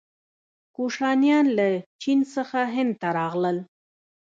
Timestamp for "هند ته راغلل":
2.75-3.57